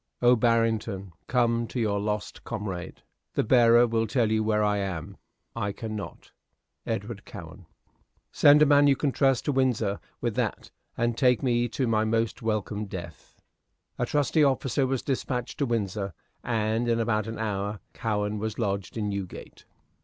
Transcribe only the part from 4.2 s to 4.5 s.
you